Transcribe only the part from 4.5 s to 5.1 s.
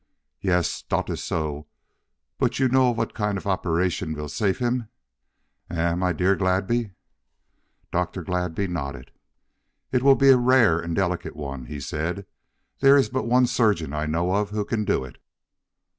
him;